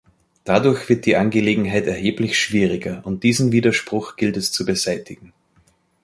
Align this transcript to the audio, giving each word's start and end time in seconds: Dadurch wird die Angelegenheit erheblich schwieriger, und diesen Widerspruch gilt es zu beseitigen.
Dadurch 0.45 0.89
wird 0.89 1.05
die 1.05 1.15
Angelegenheit 1.15 1.85
erheblich 1.85 2.35
schwieriger, 2.39 3.03
und 3.05 3.21
diesen 3.23 3.51
Widerspruch 3.51 4.15
gilt 4.15 4.35
es 4.35 4.51
zu 4.51 4.65
beseitigen. 4.65 5.31